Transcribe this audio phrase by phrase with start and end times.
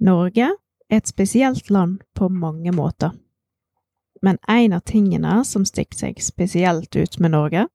[0.00, 0.52] Norge
[0.90, 3.10] er et spesielt land på mange måter.
[4.22, 7.66] Men en av tingene som stikker seg spesielt ut med Norge,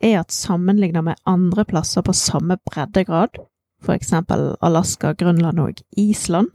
[0.00, 3.40] er at sammenlignet med andre plasser på samme breddegrad,
[3.80, 6.52] for eksempel Alaska, Grønland og Island,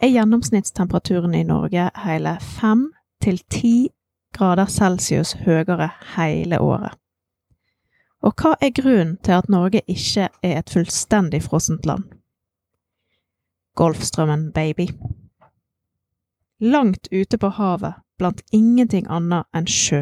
[0.00, 3.90] er gjennomsnittstemperaturen i Norge hele fem til ti
[4.32, 6.94] grader celsius høyere hele året.
[8.22, 12.04] Og hva er grunnen til at Norge ikke er et fullstendig frossent land?
[13.78, 14.88] Golfstrømmen, baby.
[16.60, 20.00] Langt ute på havet, blant ingenting annet enn sjø,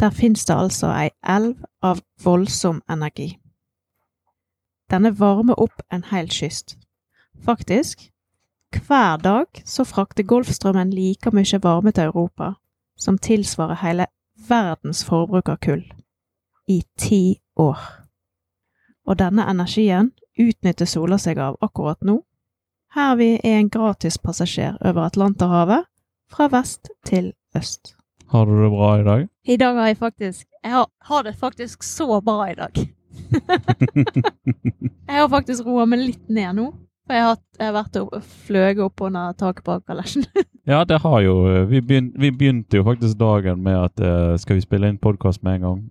[0.00, 3.28] der fins det altså ei elv av voldsom energi.
[4.90, 6.74] Denne varmer opp en hel kyst.
[7.44, 8.10] Faktisk,
[8.74, 12.54] hver dag så frakter Golfstrømmen like mye varme til Europa
[12.98, 14.06] som tilsvarer hele
[14.48, 15.86] verdens forbruk av kull.
[16.66, 17.78] I ti år.
[19.06, 22.18] Og denne energien utnytter sola seg av akkurat nå,
[22.94, 25.88] her vi er en gratispassasjer over Atlanterhavet,
[26.32, 27.94] fra vest til øst.
[28.32, 29.28] Har du det bra i dag?
[29.44, 32.72] I dag har jeg faktisk Jeg har, har det faktisk så bra i dag.
[35.08, 36.68] jeg har faktisk roa meg litt ned nå.
[37.06, 38.12] For jeg har, jeg har vært og
[38.46, 40.26] fløyet opp under taket på kalesjen.
[40.70, 41.34] ja, det har jo
[41.66, 45.42] vi, begynte, vi, begynte jo faktisk dagen med at uh, skal vi spille inn podkast
[45.42, 45.82] med en gang.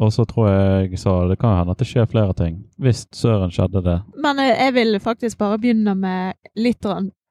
[0.00, 2.62] Og så tror jeg sa det kan hende at det skjer flere ting.
[2.80, 3.98] Hvis søren skjedde det.
[4.24, 6.86] Men uh, jeg vil faktisk bare begynne med litt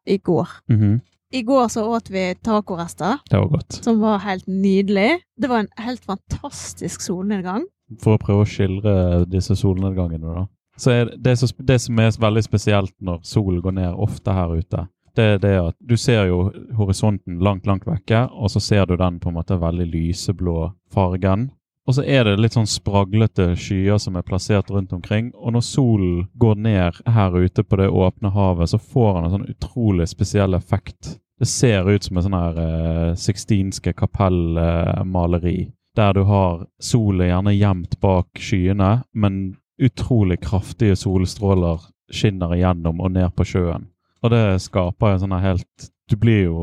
[0.06, 0.48] i går.
[0.70, 1.00] Mm -hmm.
[1.34, 3.18] I går så åt vi tacorester.
[3.30, 3.74] Det var godt.
[3.74, 5.20] Som var helt nydelig.
[5.42, 7.66] Det var en helt fantastisk solnedgang.
[8.04, 10.48] For å prøve å skildre disse solnedgangene, da.
[10.78, 14.88] Så det, så, det, som er veldig spesielt når solen går ned ofte her ute,
[15.16, 18.96] det er det at du ser jo horisonten langt, langt vekke, og så ser du
[18.98, 21.50] den på en måte veldig lyseblå fargen.
[21.90, 25.32] Og så er det litt sånn spraglete skyer som er plassert rundt omkring.
[25.34, 29.36] Og når solen går ned her ute på det åpne havet, så får han en
[29.36, 31.18] sånn utrolig spesiell effekt.
[31.42, 35.58] Det ser ut som et sånn her eh, Sixtinske kapellmaleri.
[35.66, 39.42] Eh, der du har solen gjerne gjemt bak skyene, men
[39.82, 41.82] utrolig kraftige solstråler
[42.14, 43.90] skinner igjennom og ned på sjøen.
[44.22, 46.62] Og det skaper en sånn helt Du blir jo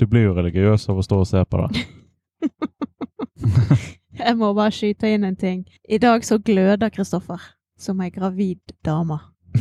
[0.00, 1.82] du blir jo religiøs av å stå og se på det.
[4.26, 5.64] Jeg må bare skyte inn en ting.
[5.88, 7.40] I dag så gløder Kristoffer
[7.80, 9.18] som ei gravid dame.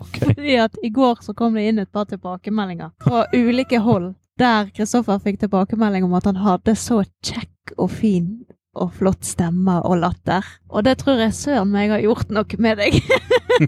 [0.00, 0.24] okay.
[0.24, 4.70] Fordi at i går så kom det inn et par tilbakemeldinger fra ulike hold, der
[4.74, 8.32] Kristoffer fikk tilbakemelding om at han hadde så kjekk og fin
[8.78, 10.46] og flott stemme og latter.
[10.70, 12.98] Og det tror jeg søren meg har gjort noe med deg.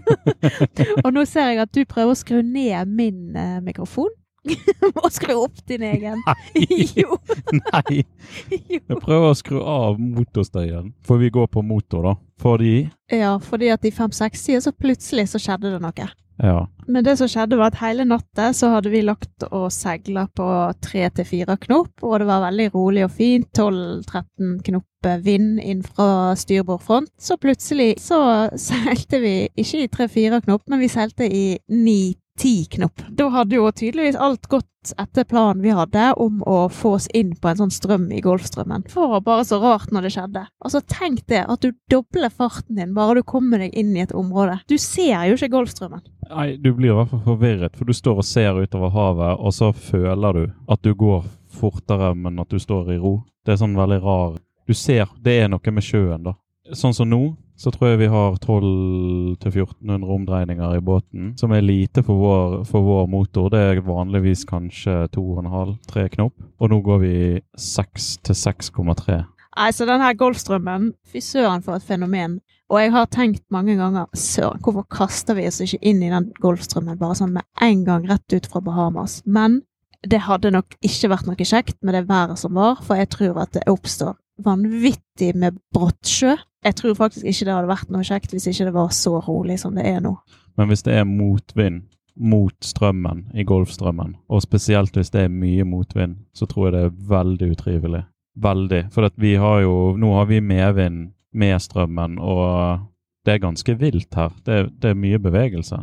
[1.03, 4.11] og nå ser jeg at du prøver å skru ned min eh, mikrofon.
[4.97, 6.19] Må skru opp din egen.
[6.27, 6.65] Nei.
[6.99, 7.19] jo.
[7.53, 8.03] Nei.
[8.49, 12.17] Jeg prøver å skru av motorstøyen, for vi går på motor, da.
[12.43, 12.75] Fordi
[13.13, 16.09] Ja, fordi at i 560 så plutselig så skjedde det noe.
[16.41, 16.67] Ja.
[16.87, 20.47] Men det som skjedde, var at hele natta så hadde vi lagt og seila på
[20.83, 23.47] tre til fire knop, og det var veldig rolig og fint.
[23.53, 24.89] 12-13 knop
[25.23, 27.11] vind inn fra styrbordfront.
[27.19, 28.19] Så plutselig så
[28.67, 33.01] seilte vi ikke i tre-fire knop, men vi seilte i ni ti knop.
[33.09, 37.31] Da hadde jo tydeligvis alt gått etter planen vi hadde om å få oss inn
[37.39, 38.83] på en sånn strøm i Golfstrømmen.
[38.91, 40.43] For bare så rart når det skjedde.
[40.65, 44.15] Altså, tenk det, at du dobler farten din bare du kommer deg inn i et
[44.17, 44.59] område.
[44.67, 46.03] Du ser jo ikke Golfstrømmen.
[46.33, 49.53] Nei, du blir i hvert fall forvirret, for du står og ser utover havet, og
[49.55, 53.19] så føler du at du går fortere, men at du står i ro.
[53.45, 56.37] Det er sånn veldig rar Du ser det er noe med sjøen, da.
[56.71, 62.03] Sånn som nå, så tror jeg vi har 1200-1400 omdreininger i båten, som er lite
[62.03, 63.49] for vår, for vår, motor.
[63.53, 67.15] Det er vanligvis kanskje 2,5-3 knop, og nå går vi
[67.59, 69.21] 6 til 6,3.
[69.53, 72.39] Nei, så den her Golfstrømmen, fy søren for et fenomen.
[72.73, 76.31] Og jeg har tenkt mange ganger søren, hvorfor kaster vi oss ikke inn i den
[76.41, 79.19] Golfstrømmen bare sånn med en gang rett ut fra Bahamas?
[79.25, 79.61] Men
[80.09, 83.43] det hadde nok ikke vært noe kjekt med det været som var, for jeg tror
[83.43, 86.33] at det oppstår vanvittig med brottsjø.
[86.63, 89.59] Jeg tror faktisk ikke det hadde vært noe kjekt hvis ikke det var så rolig
[89.59, 90.13] som det er nå.
[90.57, 91.83] Men hvis det er motvind
[92.15, 96.83] mot strømmen i Golfstrømmen, og spesielt hvis det er mye motvind, så tror jeg det
[96.85, 98.03] er veldig utrivelig.
[98.35, 98.83] Veldig.
[98.93, 102.79] For vi har jo Nå har vi medvind med strømmen, og
[103.25, 104.31] det er ganske vilt her.
[104.45, 105.79] Det, det er mye bevegelse.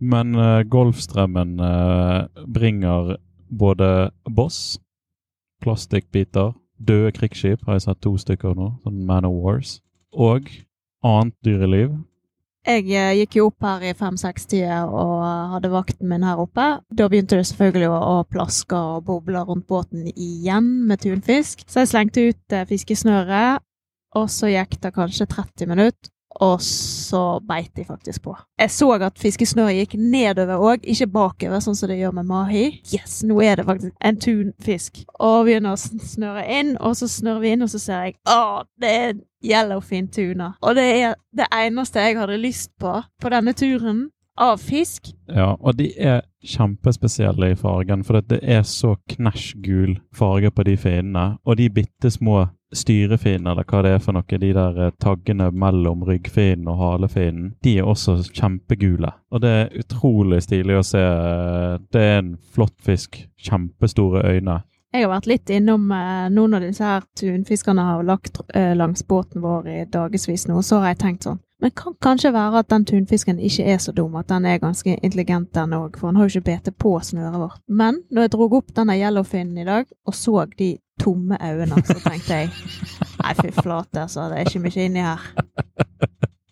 [0.00, 3.16] Men uh, Golfstrømmen uh, bringer
[3.50, 4.78] både boss,
[5.62, 9.78] plastikkbiter, døde krigsskip, har jeg sett to stykker nå, sånn Man of Wars,
[10.14, 10.50] og
[11.04, 11.94] annet dyreliv.
[12.64, 15.18] Jeg eh, gikk jo opp her i fem-seks-tida og
[15.52, 16.64] hadde vakten min her oppe.
[16.88, 21.66] Da begynte det selvfølgelig å, plaske og boble rundt båten igjen med tunfisk.
[21.68, 23.60] Så jeg slengte ut eh, fiskesnøret,
[24.16, 28.34] og så gikk det kanskje 30 minutter, Og så beit de faktisk på.
[28.58, 32.64] Jeg så at fiskesnøret gikk nedover òg, ikke bakover, sånn som det gjør med mahi.
[32.94, 35.04] Yes, nå er det faktisk en tunfisk.
[35.22, 38.64] Og begynner å snøre inn, og så snører vi inn, og så ser jeg å,
[38.82, 39.14] det er
[39.44, 40.54] yellowfin tuna.
[40.64, 44.08] Og det er det eneste jeg hadde lyst på på denne turen
[44.40, 45.12] av fisk.
[45.30, 50.66] Ja, og de er kjempespesielle i fargen, for det er så knæsj gul farge på
[50.68, 51.38] de finnene.
[51.44, 52.44] Og de bitte små
[52.74, 57.52] styrefinnene, eller hva det er for noe, de der eh, taggene mellom ryggfinnen og halefinnen,
[57.64, 59.12] de er også kjempegule.
[59.30, 61.02] Og det er utrolig stilig å se.
[61.94, 63.22] Det er en flott fisk.
[63.44, 64.62] Kjempestore øyne.
[64.94, 69.02] Jeg har vært litt innom eh, noen av disse her tunfiskene har lagt eh, langs
[69.06, 71.40] båten vår i dagevis nå, så har jeg tenkt sånn.
[71.64, 74.98] Men kan kanskje være at den tunfisken ikke er så dum, at den er ganske
[74.98, 77.62] intelligent den òg, for han har jo ikke bete på snøret vårt.
[77.72, 81.96] Men når jeg dro opp denne yellowfinnen i dag, og så de tomme øynene, så
[82.04, 82.50] tenkte jeg
[83.22, 85.24] nei, fy flate, altså, det er ikke mye inni her.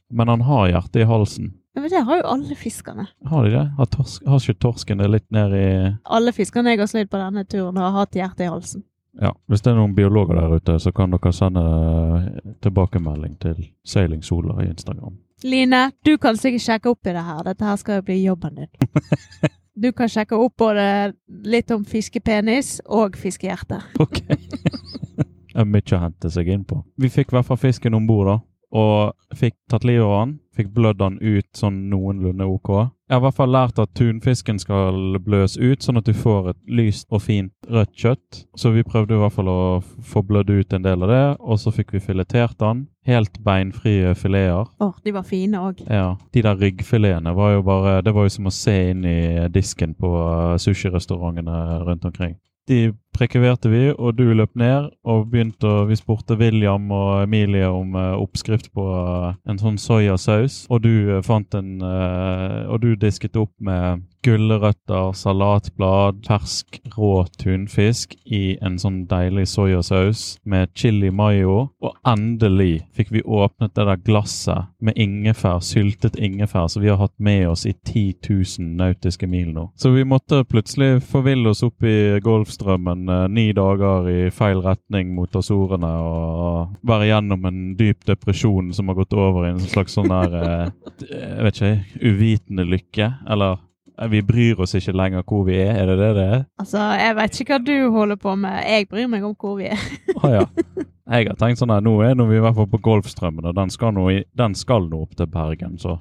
[0.08, 1.52] Men han har hjertet i halsen.
[1.76, 3.06] Men det har jo alle fiskene.
[3.28, 3.66] Har de det?
[3.76, 5.68] Har, torsk, har ikke torsken det litt ned i
[6.08, 8.86] Alle fiskene jeg har slitt på denne turen, har hatt hjertet i halsen.
[9.20, 13.58] Ja, Hvis det er noen biologer der ute, så kan dere sende eh, tilbakemelding til
[13.84, 15.18] Sailing Sola i Instagram.
[15.44, 17.42] Line, du kan sikkert sjekke opp i det her.
[17.44, 18.70] Dette her skal jo bli jobben din.
[19.72, 21.14] Du kan sjekke opp både
[21.48, 23.78] litt om fiskepenis og fiskehjerte.
[24.04, 24.18] Ok.
[24.28, 26.82] det er mye å hente seg inn på.
[27.00, 28.36] Vi fikk i hvert fall fisken om bord, da.
[28.76, 30.34] Og fikk tatt livet av han.
[30.56, 32.70] Fikk blødd han ut sånn noenlunde OK.
[33.12, 36.46] Jeg har i hvert fall lært at tunfisken skal bløs ut, sånn at du får
[36.54, 38.38] et lyst og fint rødt kjøtt.
[38.56, 41.60] Så vi prøvde i hvert fall å få blødd ut en del av det, og
[41.60, 42.86] så fikk vi filetert den.
[43.04, 44.72] Helt beinfrie fileter.
[44.80, 45.82] Åh, de var fine òg.
[45.92, 49.44] Ja, De der ryggfiletene var jo bare Det var jo som å se inn i
[49.52, 52.38] disken på uh, sushirestaurantene rundt omkring.
[52.64, 57.68] De prekaverte vi, og du løp ned og begynte å Vi spurte William og Emilie
[57.68, 62.94] om uh, oppskrift på uh, en sånn soyasaus, og du uh, fant en Og du
[62.96, 71.10] disket opp med gulrøtter, salatblad, fersk rå tunfisk i en sånn deilig soyasaus med chili
[71.10, 71.72] mayo.
[71.82, 77.00] Og endelig fikk vi åpnet det der glasset med ingefær, syltet ingefær, som vi har
[77.02, 79.68] hatt med oss i 10 000 nautiske mil nå.
[79.74, 85.12] Så vi måtte plutselig forville oss opp i Golfstrømmen eh, ni dager i feil retning
[85.16, 89.96] mot Azorene og være gjennom en dyp depresjon som har gått over i en slags
[89.98, 93.10] sånn der uh, Jeg vet ikke, uvitende lykke.
[93.34, 93.58] Eller
[93.98, 96.46] eh, vi bryr oss ikke lenger hvor vi er, er det det det er?
[96.62, 98.62] Altså, jeg vet ikke hva du holder på med.
[98.68, 99.86] Jeg bryr meg om hvor vi er.
[100.20, 100.46] ah, ja.
[101.12, 103.72] Jeg har tenkt sånn her, nå er vi i hvert fall på Golfstrømmen, og den
[103.74, 104.06] skal nå,
[104.38, 105.98] den skal nå opp til Bergen, så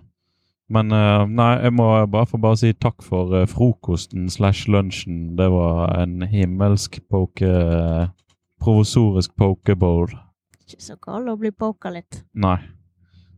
[0.71, 5.35] Men uh, nei, jeg må bare få bare si takk for uh, frokosten slash lunsjen.
[5.39, 7.53] Det var en himmelsk poke...
[8.61, 10.11] Provosorisk pokebowl.
[10.61, 12.19] Ikke så galt å bli poka litt.
[12.37, 12.59] Nei.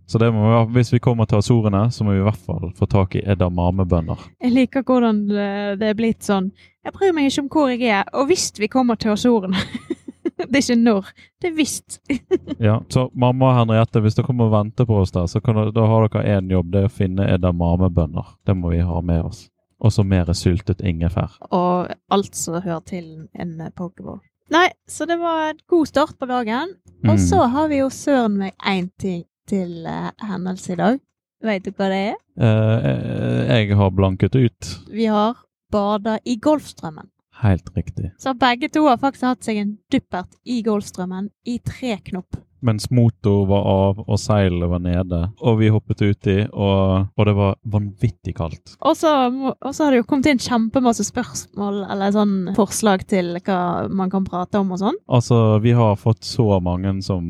[0.04, 0.28] Så vi,
[0.76, 4.20] hvis vi kommer til Azorene, så må vi i hvert fall få tak i edamamebønner.
[4.44, 6.52] Jeg liker hvordan det er blitt sånn
[6.84, 9.64] Jeg bryr meg ikke om hvor jeg er, og hvis vi kommer til Azorene
[10.50, 11.10] Det er ikke når,
[11.42, 12.00] det er visst.
[12.68, 15.56] Ja, så mamma og Henriette, hvis dere kommer og venter på oss der, så kan,
[15.76, 16.72] da har dere én jobb.
[16.74, 18.34] Det er å finne edamamebønner.
[18.46, 19.48] Det må vi ha med oss.
[19.84, 21.34] Og så mer syltet ingefær.
[21.52, 24.22] og alt som hører til en pokerball.
[24.54, 26.76] Nei, så det var en god start på dagen.
[27.04, 27.24] Og Mm.
[27.28, 31.00] så har vi jo søren meg én ting til uh, hendelse i dag.
[31.44, 32.16] Vet du hva det er?
[32.40, 34.70] Eh, jeg har blanket ut.
[34.92, 35.36] Vi har
[35.72, 37.10] bada i Golfstrømmen.
[37.44, 38.14] Helt riktig.
[38.18, 42.38] Så begge to har faktisk hatt seg en duppert i Golfstrømmen i tre knop.
[42.64, 47.36] Mens motor var av og seilet var nede, og vi hoppet uti, og, og det
[47.36, 48.76] var vanvittig kaldt.
[48.80, 53.60] Og så har det jo kommet inn kjempemasse spørsmål eller sånn forslag til hva
[53.92, 55.00] man kan prate om og sånn.
[55.12, 57.24] Altså, vi har fått så mange som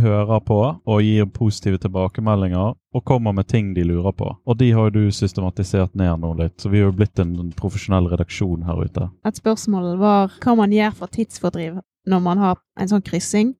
[0.00, 4.28] hører på og gir positive tilbakemeldinger og kommer med ting de lurer på.
[4.46, 7.50] Og de har jo du systematisert ned nå litt, så vi har jo blitt en
[7.58, 9.08] profesjonell redaksjon her ute.
[9.26, 13.54] Et spørsmål var hva man gjør for tidsfordriv når man har en sånn kryssing.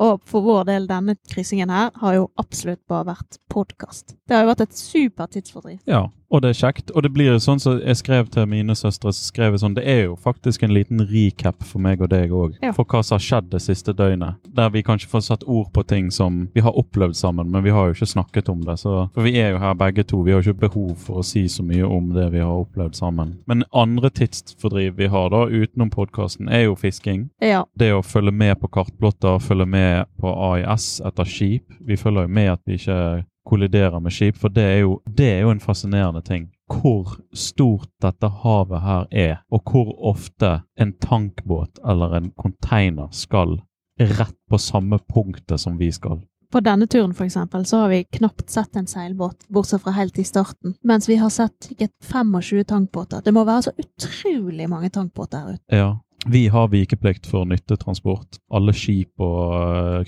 [0.00, 4.14] Og for vår del, denne kryssingen her har jo absolutt bare vært podkast.
[4.28, 5.80] Det har jo vært et supert tidsfordriv.
[5.90, 6.90] Ja, og det er kjekt.
[6.94, 9.74] Og det blir jo sånn som jeg skrev til mine søstre, så skrev jeg sånn,
[9.74, 12.72] det er jo faktisk en liten recap for meg og deg òg, Ja.
[12.72, 14.36] for hva som har skjedd det siste døgnet.
[14.54, 17.70] Der vi kanskje får satt ord på ting som vi har opplevd sammen, men vi
[17.70, 18.78] har jo ikke snakket om det.
[18.78, 21.24] Så, for vi er jo her begge to, vi har jo ikke behov for å
[21.24, 23.38] si så mye om det vi har opplevd sammen.
[23.46, 27.30] Men andre tidsfordriv vi har da, utenom podkasten, er jo fisking.
[27.42, 27.64] Ja.
[27.76, 31.64] Det å følge med på kartblotter, følge med på AIS etter skip.
[31.80, 35.28] Vi følger jo med at vi ikke kolliderer med skip, for det er jo, det
[35.32, 36.48] er jo en fascinerende ting.
[36.70, 43.58] Hvor stort dette havet her er, og hvor ofte en tankbåt eller en container skal
[44.00, 46.20] rett på samme punktet som vi skal.
[46.50, 50.18] på denne turen, for eksempel, så har vi knapt sett en seilbåt, bortsett fra helt
[50.18, 50.74] i starten.
[50.82, 53.20] Mens vi har sett sikkert 25 tankbåter.
[53.22, 55.76] Det må være så utrolig mange tankbåter her ute.
[55.76, 55.92] Ja.
[56.28, 58.36] Vi har vikeplikt for nyttetransport.
[58.52, 60.02] Alle skip og uh,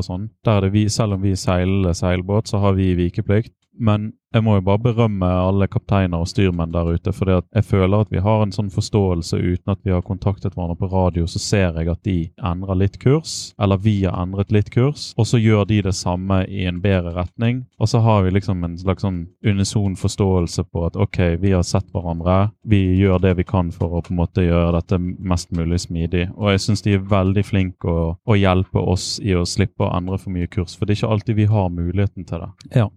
[0.00, 0.30] og sånn.
[0.72, 3.52] Vi, selv om vi seiler seilbåt, så har vi vikeplikt.
[3.78, 7.12] Men jeg må jo bare berømme alle kapteiner og styrmenn der ute.
[7.14, 10.74] For jeg føler at vi har en sånn forståelse uten at vi har kontaktet hverandre
[10.80, 11.28] på radio.
[11.30, 15.12] Så ser jeg at de endrer litt kurs, eller vi har endret litt kurs.
[15.20, 17.62] Og så gjør de det samme i en bedre retning.
[17.78, 21.62] Og så har vi liksom en slags sånn unison forståelse på at ok, vi har
[21.66, 22.50] sett hverandre.
[22.66, 26.26] Vi gjør det vi kan for å på en måte gjøre dette mest mulig smidig.
[26.34, 29.94] Og jeg syns de er veldig flinke å, å hjelpe oss i å slippe å
[29.94, 30.74] endre for mye kurs.
[30.74, 32.52] For det er ikke alltid vi har muligheten til det.
[32.82, 32.90] Ja.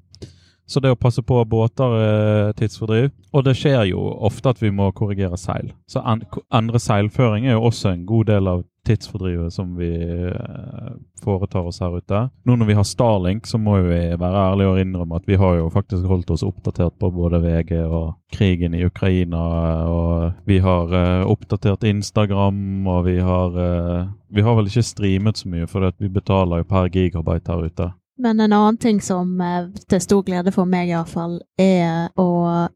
[0.68, 3.12] Så det å passe på båter er tidsfordriv.
[3.32, 5.72] Og det skjer jo ofte at vi må korrigere seil.
[5.88, 9.90] Så en, endre seilføring er jo også en god del av tidsfordrivet som vi
[10.28, 10.92] eh,
[11.24, 12.22] foretar oss her ute.
[12.48, 15.58] Nå når vi har Starlink, så må vi være ærlige og innrømme at vi har
[15.60, 19.44] jo faktisk holdt oss oppdatert på både VG og krigen i Ukraina.
[19.92, 23.60] Og vi har uh, oppdatert Instagram, og vi har
[24.28, 27.92] Vi har vel ikke streamet så mye, for vi betaler jo per gigabyte her ute.
[28.18, 32.30] Men en annen ting som eh, til stor glede for meg iallfall, er å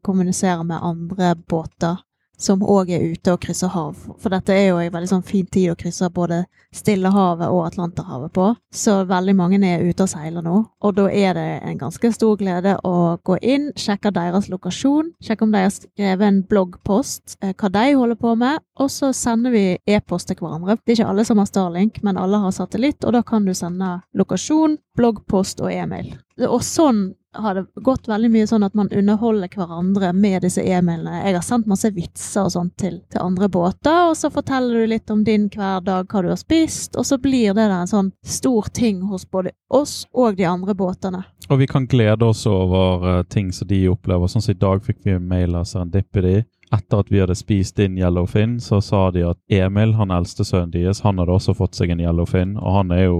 [0.06, 1.98] kommunisere med andre båter
[2.42, 3.96] som òg er ute og krysser hav.
[4.18, 8.32] For dette er jo en veldig sånn fin tid å krysse både Stillehavet og Atlanterhavet
[8.32, 8.46] på.
[8.74, 10.62] Så veldig mange er ute og seiler nå.
[10.82, 15.46] Og da er det en ganske stor glede å gå inn, sjekke deres lokasjon, sjekke
[15.46, 19.52] om de har skrevet en bloggpost, eh, hva de holder på med, og så sender
[19.52, 20.78] vi e-post til hverandre.
[20.80, 23.52] Det er ikke alle som har Starlink, men alle har satellitt, og da kan du
[23.54, 26.16] sende lokasjon, bloggpost og e-mail.
[26.48, 31.22] Og sånn har det gått veldig mye sånn at man underholder hverandre med disse e-mailene.
[31.24, 34.92] Jeg har sendt masse vitser og sånt til, til, andre båter, og så forteller du
[34.92, 38.68] litt om din hverdag, hva du har spist, og så blir det en sånn stor
[38.76, 41.24] ting hos både oss og de andre båtene.
[41.48, 44.28] Og vi kan glede oss over uh, ting som de opplever.
[44.28, 46.42] Sånn som i dag fikk vi en mail av Serendipity.
[46.72, 50.72] Etter at vi hadde spist inn Yellowfin, så sa de at Emil, han eldste sønnen
[50.72, 53.18] deres, han hadde også fått seg en Yellowfin, og han er jo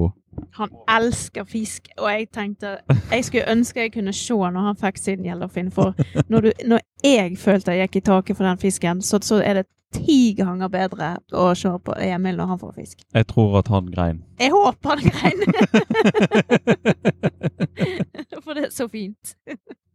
[0.52, 2.76] han elsker fisk, og jeg tenkte
[3.10, 5.94] Jeg skulle ønske jeg kunne se når han fikk sin yellowfin, for
[6.28, 9.54] når, du, når jeg følte jeg gikk i taket for den fisken, så, så, er
[9.60, 13.02] det ti ganger bedre å se på Emil når han får fisk.
[13.12, 14.22] Jeg tror at han grein.
[14.40, 15.40] Jeg håper han grein!
[18.44, 19.36] for det er så fint.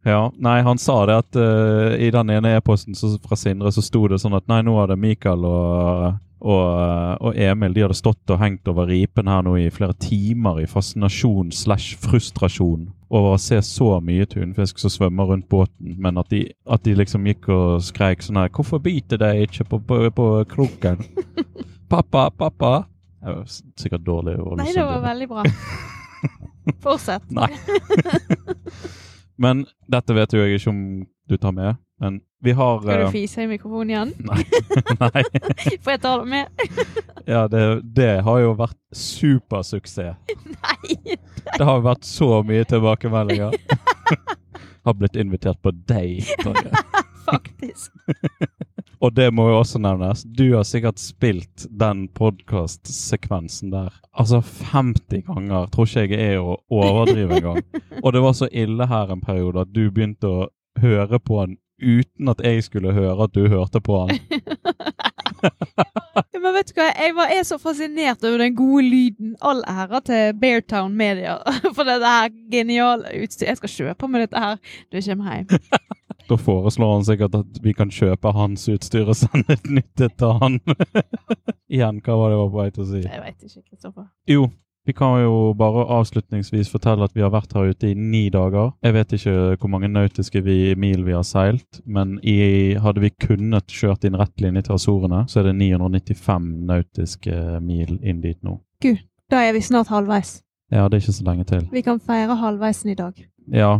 [0.06, 4.06] Ja, nei, han sa det at uh, i den ene e-posten fra Sindre så sto
[4.08, 8.38] det sånn at nei, nå hadde Mikael og og, og, Emil de hadde stått og
[8.38, 13.58] hengt over ripen her nå i flere timer i fascinasjon slash frustrasjon over å se
[13.66, 17.82] så mye tunfisk som svømmer rundt båten, men at de, at de liksom gikk og
[17.82, 21.02] skreik sånn her 'Hvorfor biter de ikke på, på, på kroken?'
[21.90, 22.86] 'Pappa, pappa!'
[23.18, 23.46] Det var
[23.80, 24.36] sikkert dårlig.
[24.60, 25.42] Nei, det var veldig bra.
[26.84, 27.24] Fortsett.
[27.34, 27.50] Nei.
[29.38, 30.82] men dette vet jo jeg ikke om
[31.28, 31.78] du tar med.
[31.98, 34.12] Men vi har Skal du eh, fise i mikrofonen igjen?
[34.30, 34.44] Nei.
[35.00, 35.22] Nei.
[35.82, 36.66] Får jeg ta det med?
[37.34, 37.64] ja, det,
[37.96, 40.14] det, har jo vært supersuksess.
[40.28, 41.18] Nei, nei!
[41.58, 43.58] Det har vært så mye tilbakemeldinger.
[44.86, 46.70] har blitt invitert på date.
[47.26, 47.92] Faktisk.
[49.00, 50.24] Og det må jo også nevnes.
[50.24, 54.40] Du har sikkert spilt den podkast-sekvensen der altså
[54.72, 55.68] 50 ganger.
[55.70, 57.62] Tror ikke jeg er å overdrive engang.
[58.04, 60.48] Og det var så ille her en periode at du begynte å
[60.82, 64.18] høre på den uten at jeg skulle høre at du hørte på han.
[66.32, 69.36] ja, men vet du hva, jeg var, er så fascinert over den gode lyden.
[69.46, 71.38] All ære til Beartown Media
[71.76, 73.52] for dette her geniale utstyret.
[73.52, 75.86] Jeg skal kjøpe med dette her når jeg kommer hjem.
[76.28, 80.32] Da foreslår han sikkert at vi kan kjøpe hans utstyr og sende et nytt til
[80.42, 80.58] han.
[81.74, 83.04] Igjen, hva var det jeg var på vei til å si?
[83.04, 84.08] Jeg veit ikke, Kristoffer.
[84.28, 84.48] Jo,
[84.88, 88.70] vi kan jo bare avslutningsvis fortelle at vi har vært her ute i ni dager.
[88.84, 93.10] Jeg vet ikke hvor mange nautiske vi, mil vi har seilt, men i, hadde vi
[93.12, 98.40] kunnet kjørt inn rett linje til Azorene, så er det 995 nautiske mil inn dit
[98.40, 98.56] nå.
[98.80, 100.38] Gud, da er vi snart halvveis.
[100.72, 101.68] Ja, det er ikke så lenge til.
[101.72, 103.20] Vi kan feire halvveisen i dag.
[103.52, 103.74] Ja,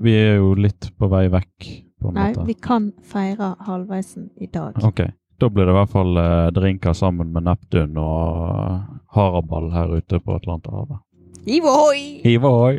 [0.00, 1.68] vi er jo litt på vei vekk.
[2.04, 2.44] På en Nei, måte.
[2.44, 4.76] Nei, vi kan feire halvveisen i dag.
[4.84, 5.00] Ok.
[5.40, 8.82] Da blir det i hvert fall eh, drinker sammen med Neptun og eh,
[9.16, 11.00] haraball her ute på Atlanterhavet.
[11.48, 12.04] Hiv ohoi!
[12.24, 12.76] Hiv ohoi!